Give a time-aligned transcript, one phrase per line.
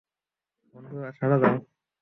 [0.75, 1.55] বন্ধুরা, সাড়া দাও।